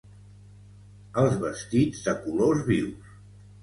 Els 1.25 1.37
vestits 1.45 2.03
de 2.09 2.19
colors 2.27 2.69
vius 2.75 3.19